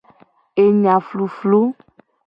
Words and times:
Enya 0.63 0.95
fluflu. 1.07 1.61